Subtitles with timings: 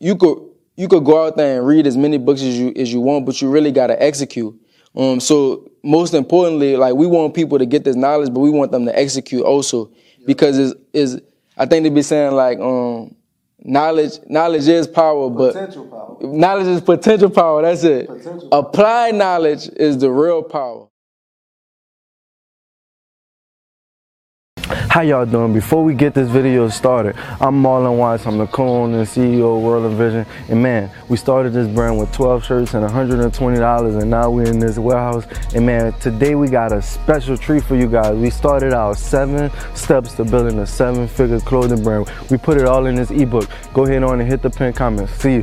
[0.00, 0.38] you could
[0.76, 3.26] you could go out there and read as many books as you as you want,
[3.26, 4.54] but you really gotta execute.
[4.96, 8.72] Um, so most importantly, like we want people to get this knowledge, but we want
[8.72, 9.90] them to execute also
[10.26, 11.20] because is is
[11.56, 13.14] I think they be saying like um
[13.60, 16.16] knowledge knowledge is power, but power.
[16.20, 17.62] knowledge is potential power.
[17.62, 18.06] That's it.
[18.06, 20.88] Potential Applied knowledge is the real power.
[24.88, 25.52] How y'all doing?
[25.52, 28.26] Before we get this video started, I'm Marlon Watts.
[28.26, 30.24] I'm the co-owner and CEO of World of Vision.
[30.48, 34.58] And man, we started this brand with 12 shirts and $120, and now we're in
[34.58, 35.26] this warehouse.
[35.54, 38.16] And man, today we got a special treat for you guys.
[38.16, 42.10] We started our seven steps to building a seven-figure clothing brand.
[42.30, 43.46] We put it all in this ebook.
[43.74, 45.12] Go ahead on and hit the pin comments.
[45.12, 45.42] See you.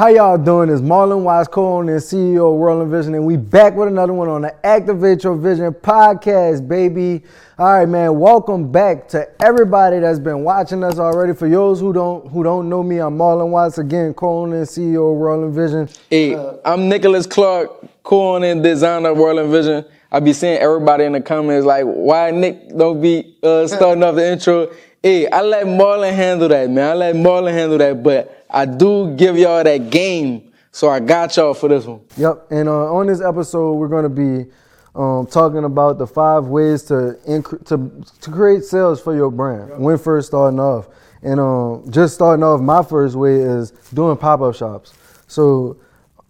[0.00, 0.70] How y'all doing?
[0.70, 4.30] It's Marlon Wise, co-owner and CEO of World Vision, and we back with another one
[4.30, 7.22] on the Activate Your Vision podcast, baby.
[7.58, 8.18] All right, man.
[8.18, 11.34] Welcome back to everybody that's been watching us already.
[11.34, 15.12] For those who don't who don't know me, I'm Marlon Wise again, co-owner and CEO
[15.12, 15.86] of World Vision.
[16.08, 19.84] Hey, I'm Nicholas Clark, co-owner and designer of World Vision.
[20.10, 24.14] I be seeing everybody in the comments like, why Nick don't be uh, starting off
[24.14, 24.72] the intro?
[25.02, 26.90] Hey, I let Marlon handle that, man.
[26.90, 30.52] I let Marlon handle that, but I do give y'all that game.
[30.72, 32.00] So I got y'all for this one.
[32.16, 32.46] Yep.
[32.50, 34.50] And uh, on this episode, we're going to be
[34.94, 39.78] um, talking about the five ways to, incre- to to create sales for your brand
[39.78, 40.88] when first starting off.
[41.22, 44.94] And um, just starting off, my first way is doing pop up shops.
[45.26, 45.76] So,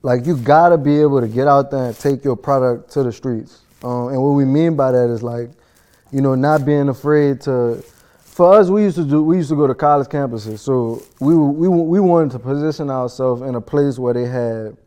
[0.02, 3.12] like, you gotta be able to get out there and take your product to the
[3.12, 3.60] streets.
[3.82, 5.50] Um, and what we mean by that is like,
[6.12, 7.84] you know, not being afraid to.
[8.40, 9.22] For us, we used to do.
[9.22, 13.42] We used to go to college campuses, so we we we wanted to position ourselves
[13.42, 14.78] in a place where they had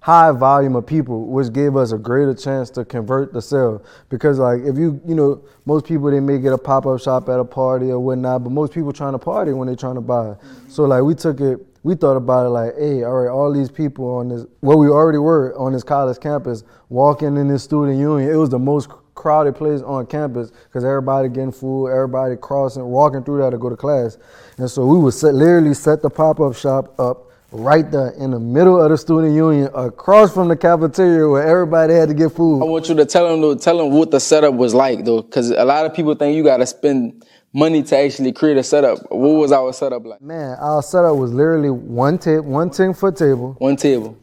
[0.00, 3.84] high volume of people, which gave us a greater chance to convert the sale.
[4.08, 7.28] Because like if you you know most people they may get a pop up shop
[7.28, 10.00] at a party or whatnot, but most people trying to party when they trying to
[10.00, 10.34] buy.
[10.68, 13.70] So like we took it, we thought about it like, hey, all right, all these
[13.70, 18.00] people on this, well we already were on this college campus, walking in this student
[18.00, 18.28] union.
[18.28, 23.24] It was the most crowded place on campus because everybody getting food, everybody crossing, walking
[23.24, 24.16] through there to go to class.
[24.58, 28.30] And so we would set, literally set the pop up shop up right there in
[28.30, 32.32] the middle of the student union, across from the cafeteria where everybody had to get
[32.32, 32.62] food.
[32.62, 35.22] I want you to tell them, though, tell them what the setup was like, though,
[35.22, 38.62] because a lot of people think you got to spend money to actually create a
[38.62, 38.98] setup.
[39.10, 40.20] What was our setup like?
[40.20, 44.18] Man, our setup was literally one tip, one ten foot table, One table.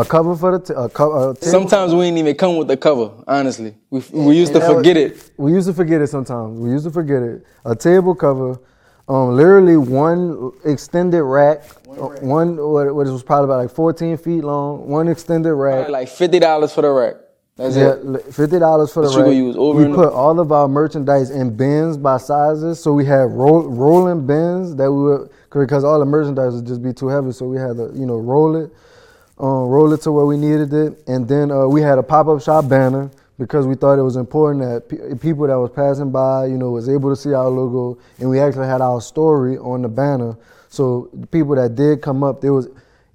[0.00, 1.36] A cover for the t- a, co- a.
[1.44, 3.10] Sometimes we didn't even come with the cover.
[3.26, 5.30] Honestly, we we used to And that was- forget it.
[5.36, 6.58] We used to forget it sometimes.
[6.58, 7.44] We used to forget it.
[7.64, 8.58] A table cover,
[9.08, 14.42] um, literally one extended rack, uh, one what, what was probably about like 14 feet
[14.44, 15.88] long, one extended rack.
[15.88, 17.14] Like fifty dollars for the rack.
[17.56, 18.34] That's Yeah, it.
[18.34, 19.24] fifty dollars for the rack.
[19.24, 23.06] gonna use over we put all of our merchandise in bins by sizes, so we
[23.06, 27.08] had roll, rolling bins that we would because all the merchandise would just be too
[27.08, 28.70] heavy, so we had to you know roll it,
[29.38, 32.26] um, roll it to where we needed it, and then uh, we had a pop
[32.28, 36.10] up shop banner because we thought it was important that pe- people that was passing
[36.10, 39.58] by, you know, was able to see our logo, and we actually had our story
[39.58, 40.36] on the banner,
[40.68, 42.68] so the people that did come up, there was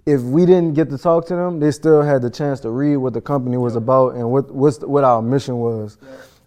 [0.05, 2.97] if we didn't get to talk to them, they still had the chance to read
[2.97, 5.97] what the company was about and what what's, what our mission was.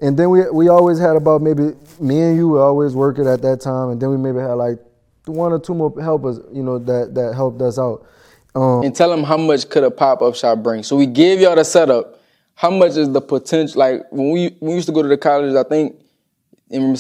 [0.01, 3.43] And then we we always had about maybe me and you were always working at
[3.43, 4.79] that time, and then we maybe had like
[5.27, 8.05] one or two more helpers, you know, that that helped us out.
[8.54, 10.82] Um, and tell them how much could a pop up shop bring.
[10.82, 12.20] So we gave y'all the setup.
[12.54, 13.81] How much is the potential?
[13.81, 15.97] Like when we when we used to go to the college, I think,
[16.70, 16.97] and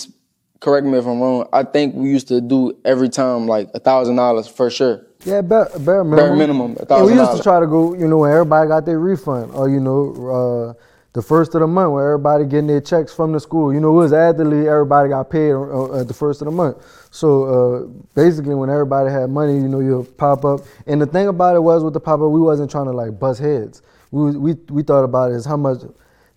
[0.60, 1.46] correct me if I'm wrong.
[1.52, 5.02] I think we used to do every time like a thousand dollars for sure.
[5.24, 6.16] Yeah, bare, bare minimum.
[6.16, 8.98] Bare minimum, a we used to try to go, you know, when everybody got their
[8.98, 13.14] refund, or you know, uh, the first of the month, where everybody getting their checks
[13.14, 13.72] from the school.
[13.72, 16.76] You know, it was athlete, everybody got paid uh, at the first of the month.
[17.10, 20.60] So uh, basically, when everybody had money, you know, you'll pop up.
[20.86, 23.18] And the thing about it was with the pop up, we wasn't trying to like
[23.18, 23.80] bust heads.
[24.10, 25.78] We we we thought about it as how much,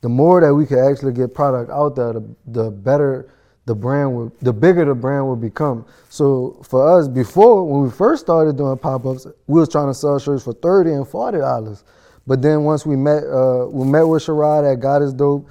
[0.01, 3.29] the more that we could actually get product out there, the the better
[3.65, 5.85] the brand would, the bigger the brand would become.
[6.09, 10.17] So for us, before when we first started doing pop-ups, we was trying to sell
[10.19, 11.83] shirts for thirty and forty dollars.
[12.27, 15.47] But then once we met, uh, we met with Sherrod at God is Dope,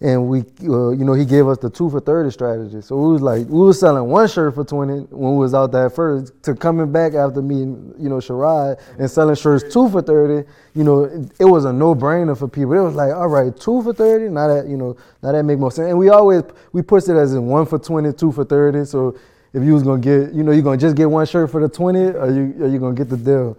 [0.00, 2.82] and we, uh, you know, he gave us the two for thirty strategy.
[2.82, 5.72] So we was like, we was selling one shirt for twenty when we was out
[5.72, 6.34] there first.
[6.44, 10.84] To coming back after meeting, you know, Sherrod and selling shirts two for thirty, you
[10.84, 11.04] know,
[11.40, 12.74] it, was a no brainer for people.
[12.74, 14.28] It was like, all right, two for thirty.
[14.28, 15.88] Now that you know, now that make more sense.
[15.88, 16.42] And we always
[16.72, 18.84] we pushed it as in one for twenty, two for thirty.
[18.84, 19.18] So
[19.54, 21.70] if you was gonna get, you know, you're gonna just get one shirt for the
[21.70, 23.56] twenty, or you are you gonna get the deal.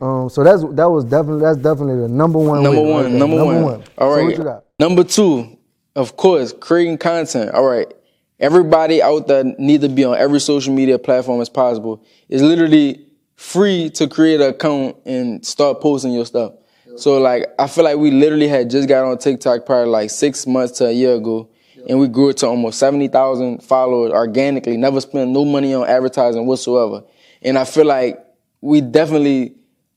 [0.00, 2.62] Um, so that's that was definitely that's definitely the number one.
[2.62, 3.18] Number way right one, there.
[3.18, 3.84] number, one.
[3.98, 4.64] All So what you got?
[4.78, 5.58] Number two,
[5.96, 7.52] of course, creating content.
[7.52, 7.92] All right.
[8.40, 12.04] Everybody out there need to be on every social media platform as possible.
[12.28, 13.04] It's literally
[13.34, 16.52] free to create an account and start posting your stuff.
[16.96, 20.46] So like I feel like we literally had just got on TikTok probably like six
[20.46, 21.48] months to a year ago,
[21.88, 24.76] and we grew it to almost seventy thousand followers organically.
[24.76, 27.04] Never spent no money on advertising whatsoever,
[27.42, 28.18] and I feel like
[28.60, 29.54] we definitely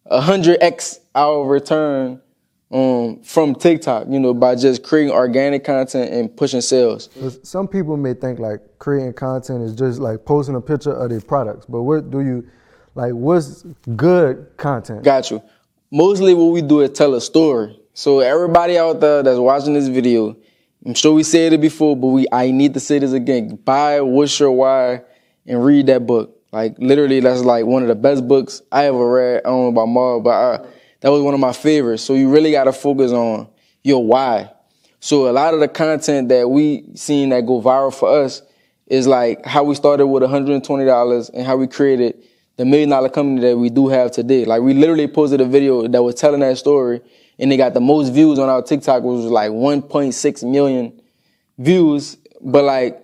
[0.10, 2.22] hundred x our return
[2.72, 4.08] um, from TikTok.
[4.10, 7.10] You know, by just creating organic content and pushing sales.
[7.44, 11.22] Some people may think like creating content is just like posting a picture of their
[11.22, 12.48] products, but what do you
[12.96, 13.14] like?
[13.14, 13.64] What's
[13.96, 15.04] good content?
[15.04, 15.42] Got you.
[15.92, 17.78] Mostly what we do is tell a story.
[17.94, 20.38] So everybody out there that's watching this video,
[20.86, 23.58] I'm sure we said it before, but we I need to say this again.
[23.58, 25.02] Buy What's Your Why
[25.46, 26.41] and read that book.
[26.52, 29.42] Like literally, that's like one of the best books I ever read.
[29.46, 30.68] I don't know about Mar, but I,
[31.02, 32.04] that was one of my favorites.
[32.04, 33.48] So you really got to focus on
[33.84, 34.52] your why.
[35.00, 38.42] So a lot of the content that we seen that go viral for us
[38.86, 42.22] is like how we started with $120 and how we created
[42.58, 44.46] the million dollar company that we do have today.
[44.46, 47.02] Like we literally posted a video that was telling that story
[47.40, 51.02] and they got the most views on our TikTok, which was like 1.6 million
[51.58, 52.18] views.
[52.40, 53.01] But like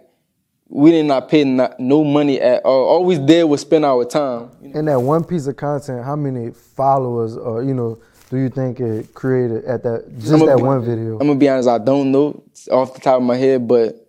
[0.70, 2.86] we did not pay not, no money at all.
[2.86, 4.52] All we did was spend our time.
[4.74, 8.00] And that one piece of content, how many followers or you know
[8.30, 11.14] do you think it created at that just that be, one video?
[11.14, 14.08] I'm gonna be honest, I don't know off the top of my head, but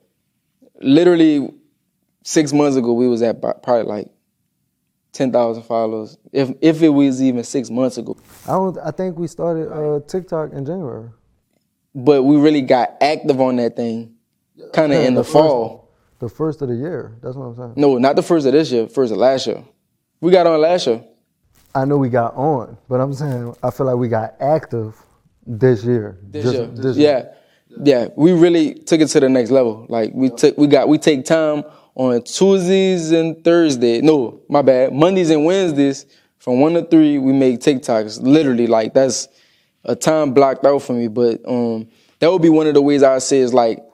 [0.81, 1.53] literally
[2.25, 4.09] six months ago we was at probably like
[5.13, 6.19] ten thousand followers.
[6.33, 8.17] If if it was even six months ago.
[8.47, 8.79] I don't.
[8.79, 11.11] I think we started uh, TikTok in January.
[11.95, 14.15] But we really got active on that thing,
[14.73, 15.88] kind of in the, the fall.
[16.19, 17.17] The first of the year.
[17.23, 17.75] That's what I'm saying.
[17.77, 18.89] No, not the first of this year.
[18.89, 19.63] First of last year.
[20.21, 21.05] We got on last year.
[21.75, 24.97] I know we got on, but I'm saying I feel like we got active
[25.47, 26.19] this year.
[26.23, 26.67] This Just, year.
[26.67, 27.09] This yeah.
[27.09, 27.35] Year.
[27.85, 28.09] Yeah.
[28.17, 29.87] We really took it to the next level.
[29.89, 31.63] Like we took we got we take time
[31.95, 34.03] on Tuesdays and Thursdays.
[34.03, 34.93] No, my bad.
[34.93, 36.07] Mondays and Wednesdays
[36.39, 38.23] from one to three we make TikToks.
[38.23, 39.29] Literally, like that's
[39.85, 41.07] a time blocked out for me.
[41.07, 41.89] But um
[42.19, 43.85] that would be one of the ways I say is like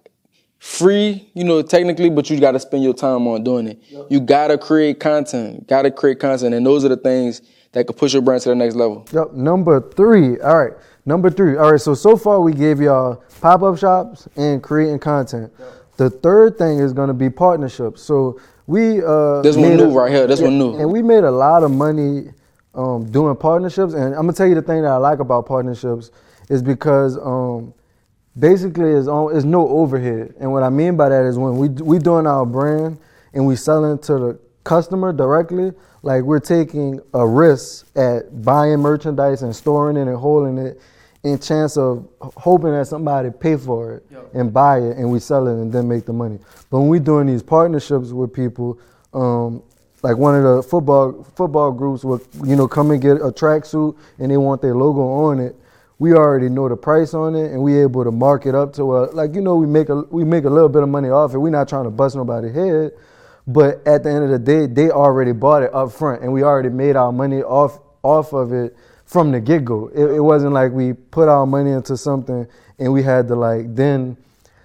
[0.65, 3.79] free, you know, technically, but you got to spend your time on doing it.
[3.91, 4.07] Yep.
[4.09, 6.55] You got to create content, got to create content.
[6.55, 9.07] And those are the things that could push your brand to the next level.
[9.13, 9.35] Yep.
[9.35, 10.41] Number three.
[10.41, 10.73] All right.
[11.05, 11.59] Number three.
[11.59, 11.81] All right.
[11.81, 15.53] So, so far we gave y'all pop up shops and creating content.
[15.59, 15.69] Yep.
[15.99, 18.03] The third thing is going to be partnerships.
[18.03, 19.03] So, we.
[19.05, 20.27] Uh, this one new a, right here.
[20.27, 20.79] This one new.
[20.79, 22.31] And we made a lot of money
[22.75, 23.93] um, doing partnerships.
[23.93, 26.11] And I'm going to tell you the thing that I like about partnerships
[26.49, 27.19] is because.
[27.19, 27.75] Um,
[28.39, 30.35] basically is on is no overhead.
[30.41, 32.99] And what I mean by that is when we we doing our brand
[33.33, 35.73] and we selling to the customer directly,
[36.03, 40.81] like we're taking a risk at buying merchandise and storing it and holding it
[41.23, 44.29] in chance of hoping that somebody pay for it yep.
[44.35, 46.39] and buy it and we sell it and then make the money.
[46.71, 48.79] But when we're doing these partnerships with people,
[49.15, 49.63] um,
[50.03, 53.97] like one of the football football groups will you know come and get a tracksuit
[54.19, 55.57] and they want their logo on it
[55.99, 58.83] we already know the price on it and we able to mark it up to
[58.97, 61.35] a like you know we make a we make a little bit of money off
[61.35, 61.39] it.
[61.39, 62.93] We're not trying to bust nobody head,
[63.47, 66.43] but at the end of the day, they already bought it up front and we
[66.43, 69.89] already made our money off off of it from the get go.
[69.89, 72.47] It, it wasn't like we put our money into something
[72.79, 74.17] and we had to like then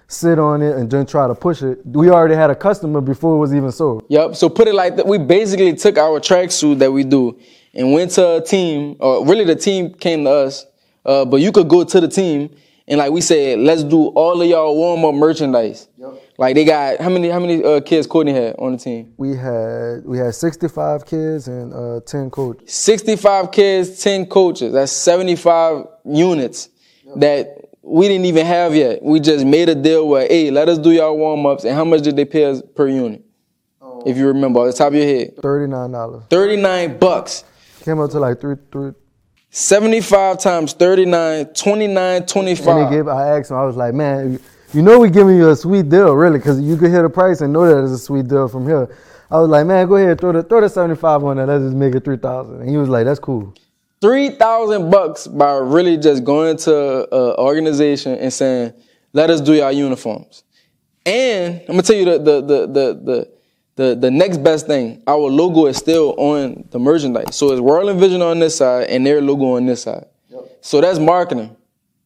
[0.08, 1.86] sit on it and then try to push it.
[1.86, 4.04] We already had a customer before it was even sold.
[4.08, 4.34] Yep.
[4.34, 5.06] So put it like that.
[5.06, 7.38] We basically took our tracksuit that we do
[7.72, 10.66] and went to a team, or really the team came to us
[11.04, 12.50] uh, but you could go to the team
[12.90, 15.88] and like we said, let's do all of y'all warm up merchandise.
[15.96, 16.22] Yep.
[16.38, 19.14] Like they got how many how many uh, kids Courtney had on the team?
[19.16, 22.72] We had we had 65 kids and uh, 10 coaches.
[22.72, 24.72] 65 kids, 10 coaches.
[24.72, 26.70] That's 75 units
[27.06, 27.14] yep.
[27.18, 29.04] that we didn't even have yet.
[29.04, 31.62] We just made a deal where, hey, let us do y'all warm ups.
[31.62, 33.24] And how much did they pay us per unit?
[33.80, 34.02] Oh.
[34.04, 35.36] If you remember, off the top of your head.
[35.40, 36.24] Thirty-nine dollars.
[36.28, 37.44] Thirty-nine bucks.
[37.84, 38.92] Came up to like three, three,
[39.50, 42.68] 75 times 39, 29, 25.
[42.68, 44.38] And they gave, I asked him, I was like, man,
[44.72, 47.40] you know we giving you a sweet deal, really, because you could hear the price
[47.40, 48.88] and know that it's a sweet deal from here.
[49.30, 51.46] I was like, man, go ahead, throw the, throw the 75 on there.
[51.46, 52.60] Let's just make it 3,000.
[52.60, 53.54] And he was like, that's cool.
[54.00, 58.72] 3,000 bucks by really just going to an organization and saying,
[59.12, 60.44] let us do your uniforms.
[61.04, 63.32] And I'm going to tell you the, the, the, the, the
[63.80, 67.34] the, the next best thing, our logo is still on the merchandise.
[67.34, 70.04] So it's World Vision on this side and their logo on this side.
[70.28, 70.58] Yep.
[70.60, 71.56] So that's marketing.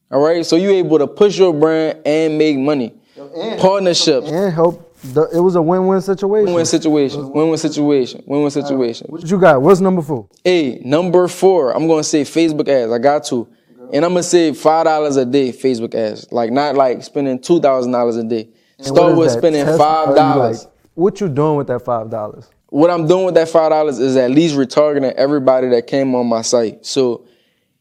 [0.09, 0.47] All right.
[0.47, 2.95] So you're able to push your brand and make money.
[3.17, 4.31] And, Partnerships.
[4.31, 4.95] And help.
[5.03, 6.47] The, it was a win-win situation.
[6.47, 7.33] Win-win situation.
[7.33, 8.23] Win-win situation.
[8.25, 9.09] Win-win situation.
[9.09, 9.61] What you got?
[9.61, 10.29] What's number four?
[10.45, 11.73] Hey, number four.
[11.75, 12.93] I'm gonna say Facebook ads.
[12.93, 13.49] I got to,
[13.93, 16.31] and I'm gonna say five dollars a day Facebook ads.
[16.31, 18.49] Like not like spending two thousand dollars a day.
[18.79, 20.69] Start with spending five dollars.
[20.95, 22.49] What you doing with that five dollars?
[22.75, 26.27] what I'm doing with that five dollars is at least retargeting everybody that came on
[26.27, 26.85] my site.
[26.85, 27.25] So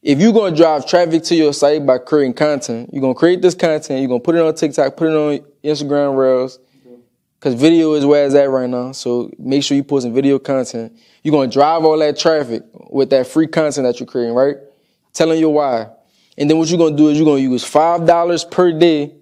[0.03, 3.55] if you're gonna drive traffic to your site by creating content, you're gonna create this
[3.55, 6.59] content, you're gonna put it on TikTok, put it on Instagram Reels,
[7.39, 8.91] because video is where it's at right now.
[8.91, 10.95] So make sure you put some video content.
[11.23, 14.57] You're gonna drive all that traffic with that free content that you're creating, right?
[15.11, 15.87] Telling you why.
[16.37, 19.15] And then what you're gonna do is you're gonna use five dollars per day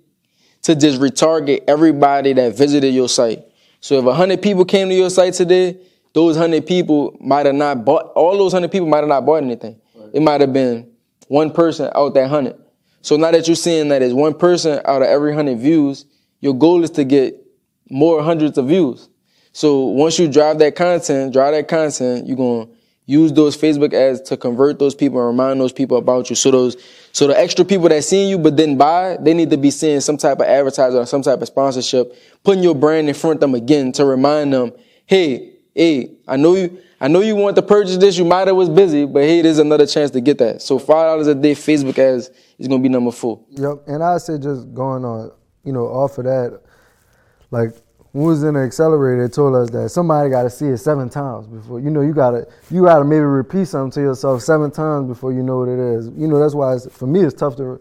[0.64, 3.46] to just retarget everybody that visited your site.
[3.82, 5.78] So if hundred people came to your site today,
[6.14, 9.44] those hundred people might have not bought all those hundred people might have not bought
[9.44, 9.80] anything.
[10.14, 10.92] It might have been
[11.28, 12.58] one person out that hundred.
[13.02, 16.06] So now that you're seeing that it's one person out of every hundred views,
[16.40, 17.36] your goal is to get
[17.90, 19.10] more hundreds of views.
[19.54, 22.68] So once you drive that content, drive that content, you're gonna
[23.06, 26.36] use those Facebook ads to convert those people and remind those people about you.
[26.36, 26.78] So those
[27.12, 30.00] so the extra people that seen you but didn't buy, they need to be seeing
[30.00, 33.42] some type of advertising or some type of sponsorship, putting your brand in front of
[33.42, 34.72] them again to remind them,
[35.06, 38.16] hey, hey, I know you I know you want to purchase this.
[38.18, 40.62] You might have was busy, but hey, there's another chance to get that.
[40.62, 42.30] So five dollars a day Facebook ads
[42.60, 43.44] is gonna be number four.
[43.50, 45.32] Yep, and I say just going on,
[45.64, 46.62] you know, off of that,
[47.50, 47.72] like
[48.12, 50.78] when we was in the accelerator, they told us that somebody got to see it
[50.78, 54.70] seven times before you know you gotta you gotta maybe repeat something to yourself seven
[54.70, 56.08] times before you know what it is.
[56.18, 57.80] You know that's why for me it's tough to.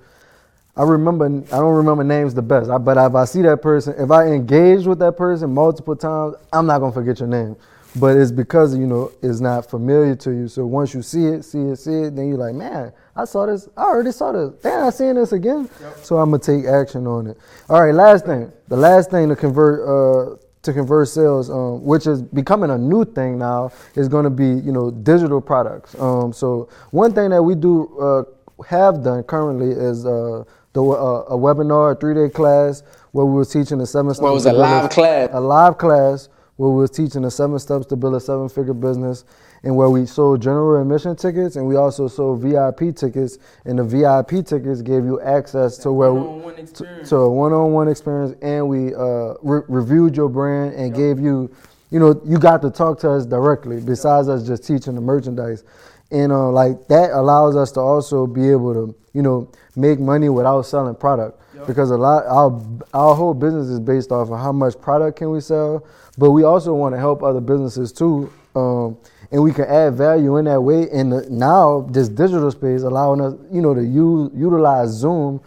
[0.77, 3.95] I remember I don't remember names the best, I, but if I see that person,
[3.99, 7.57] if I engage with that person multiple times, I'm not gonna forget your name
[7.97, 10.49] but it's because you know it's not familiar to you.
[10.49, 13.47] So once you see it, see it, see it, then you're like, man, I saw
[13.47, 13.69] this.
[13.77, 14.63] I already saw this.
[14.63, 15.69] Damn, I seeing this again.
[15.81, 15.99] Yep.
[16.03, 17.39] So I'm gonna take action on it.
[17.69, 18.53] All right, last thing.
[18.69, 23.05] The last thing to convert uh, to convert sales, um, which is becoming a new
[23.05, 25.99] thing now, is going to be you know digital products.
[25.99, 28.23] Um, so one thing that we do uh,
[28.65, 32.83] have done currently is uh, the uh, a webinar, a three day class
[33.13, 34.15] where we were teaching the seven.
[34.21, 35.31] Well, it was a live class.
[35.33, 36.29] A live class
[36.61, 39.25] where we was teaching the seven steps to build a seven figure business
[39.63, 43.83] and where we sold general admission tickets and we also sold VIP tickets and the
[43.83, 48.95] VIP tickets gave you access to where we, to, to, a one-on-one experience and we
[48.95, 50.97] uh, re- reviewed your brand and yep.
[50.97, 51.51] gave you
[51.89, 54.37] you know you got to talk to us directly besides yep.
[54.37, 55.65] us just teaching the merchandise
[56.11, 60.29] and uh, like that allows us to also be able to you know make money
[60.29, 61.67] without selling product yep.
[61.67, 62.63] because a lot our
[62.95, 65.85] our whole business is based off of how much product can we sell
[66.21, 68.31] but we also want to help other businesses too.
[68.55, 68.99] Um,
[69.33, 70.87] and we can add value in that way.
[70.91, 75.41] And the, now this digital space allowing us, you know, to use, utilize Zoom.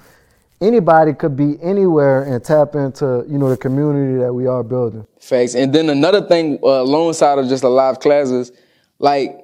[0.62, 5.06] Anybody could be anywhere and tap into, you know, the community that we are building.
[5.20, 5.54] Facts.
[5.54, 8.52] And then another thing, uh, alongside of just the live classes,
[8.98, 9.43] like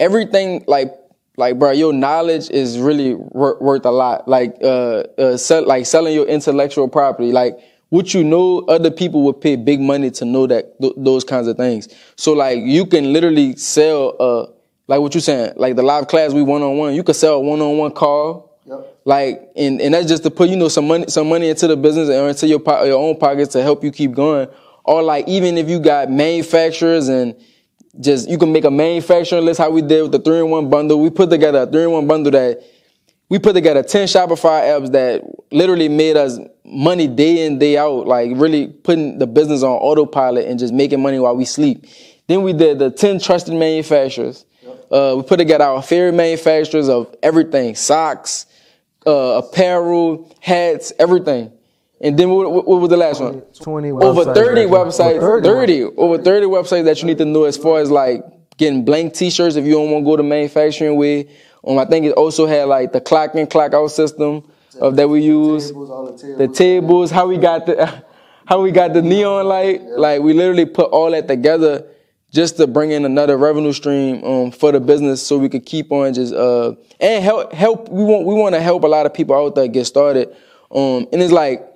[0.00, 0.92] everything, like
[1.36, 4.26] like bro, your knowledge is really worth a lot.
[4.26, 7.30] Like uh, uh sell, like selling your intellectual property.
[7.30, 7.58] Like
[7.90, 11.46] what you know, other people would pay big money to know that th- those kinds
[11.46, 11.88] of things.
[12.16, 14.46] So like you can literally sell uh
[14.88, 17.34] like what you saying, like the live class we one on one, you could sell
[17.34, 18.58] a one on one call.
[18.66, 18.96] Yep.
[19.04, 21.76] Like and, and that's just to put you know some money some money into the
[21.76, 24.48] business or into your po- your own pockets to help you keep going.
[24.84, 27.36] Or like even if you got manufacturers and
[27.98, 30.70] just you can make a manufacturing list how we did with the three in one
[30.70, 31.00] bundle.
[31.00, 32.62] We put together a three in one bundle that
[33.30, 38.06] we put together 10 Shopify apps that literally made us money day in, day out,
[38.06, 41.86] like really putting the business on autopilot and just making money while we sleep.
[42.26, 44.44] Then we did the 10 trusted manufacturers.
[44.90, 48.46] Uh, we put together our favorite manufacturers of everything socks,
[49.06, 51.52] uh, apparel, hats, everything.
[52.02, 53.42] And then what, what, was the last one?
[53.60, 55.20] 20 Over 30 websites.
[55.20, 58.24] 30, 30 over 30 websites that you need to know as far as like
[58.56, 61.26] getting blank t-shirts if you don't want to go to manufacturing with
[61.66, 65.08] um, I think it also had like the clock in, clock out system of that
[65.08, 65.68] we use.
[65.68, 68.04] The tables, the tables how we got the
[68.46, 69.82] how we got the neon light.
[69.82, 71.86] Like we literally put all that together
[72.32, 75.92] just to bring in another revenue stream um, for the business, so we could keep
[75.92, 77.88] on just uh, and help help.
[77.90, 80.34] We want we want to help a lot of people out there get started.
[80.72, 81.66] Um, and it's like,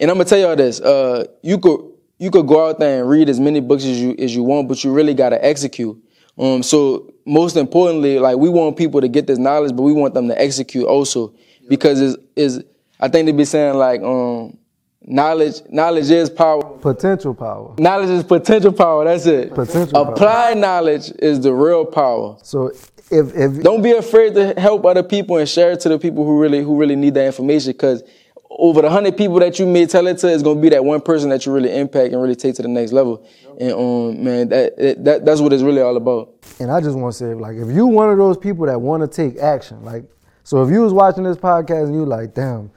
[0.00, 1.80] and I'm gonna tell y'all this: uh, you could
[2.18, 4.68] you could go out there and read as many books as you as you want,
[4.68, 5.96] but you really gotta execute.
[6.38, 10.14] Um, so most importantly, like we want people to get this knowledge, but we want
[10.14, 11.34] them to execute also
[11.68, 12.64] because is is
[12.98, 14.56] I think they be saying like um
[15.02, 16.62] knowledge knowledge is power.
[16.78, 17.74] Potential power.
[17.78, 19.04] Knowledge is potential power.
[19.04, 19.54] That's it.
[19.54, 20.02] Potential.
[20.02, 20.54] Applied power.
[20.54, 22.38] knowledge is the real power.
[22.42, 22.68] So
[23.10, 26.24] if if don't be afraid to help other people and share it to the people
[26.24, 28.02] who really who really need that information because
[28.50, 31.00] over the hundred people that you may tell it to is gonna be that one
[31.00, 33.26] person that you really impact and really take to the next level.
[33.42, 33.56] Yep.
[33.60, 36.34] And um, man, that, that that's what it's really all about.
[36.58, 39.02] And I just want to say, like, if you one of those people that want
[39.02, 40.04] to take action, like,
[40.42, 42.70] so if you was watching this podcast and you like, damn,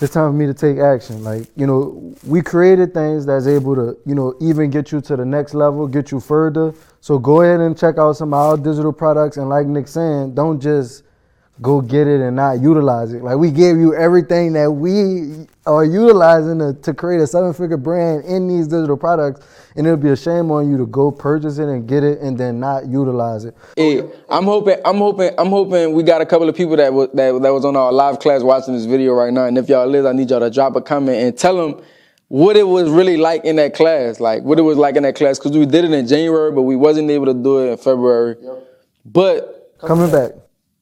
[0.00, 1.22] it's time for me to take action.
[1.22, 5.16] Like, you know, we created things that's able to, you know, even get you to
[5.16, 6.74] the next level, get you further.
[7.00, 9.36] So go ahead and check out some of our digital products.
[9.36, 11.04] And like Nick saying, don't just
[11.60, 13.22] go get it and not utilize it.
[13.22, 17.76] Like we gave you everything that we are utilizing to, to create a seven figure
[17.76, 19.46] brand in these digital products.
[19.76, 22.36] And it'll be a shame on you to go purchase it and get it and
[22.36, 23.56] then not utilize it.
[23.76, 27.08] Hey, I'm hoping, I'm hoping, I'm hoping we got a couple of people that was,
[27.14, 29.46] that, that was on our live class watching this video right now.
[29.46, 31.84] And if y'all is, I need y'all to drop a comment and tell them
[32.28, 35.14] what it was really like in that class, like what it was like in that
[35.14, 35.38] class.
[35.38, 38.36] Cause we did it in January, but we wasn't able to do it in February.
[38.40, 38.68] Yep.
[39.06, 40.32] But coming back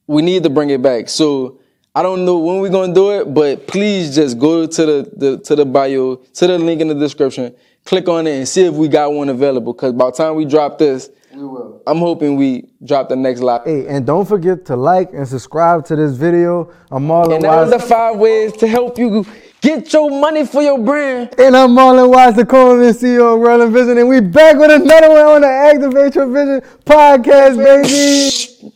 [0.06, 1.08] we need to bring it back.
[1.08, 1.60] So
[1.94, 5.38] I don't know when we're gonna do it, but please just go to the, the
[5.38, 7.54] to the bio, to the link in the description,
[7.84, 9.74] click on it and see if we got one available.
[9.74, 11.82] Cause by the time we drop this, we will.
[11.86, 13.64] I'm hoping we drop the next live.
[13.64, 16.72] Hey, and don't forget to like and subscribe to this video.
[16.90, 19.26] I'm Marlon And that was the five ways to help you
[19.60, 21.34] get your money for your brand.
[21.38, 25.10] And I'm Marlon Wise, the co-owner CEO of Relevant Vision, and we back with another
[25.10, 28.72] one on the Activate Your Vision podcast, baby.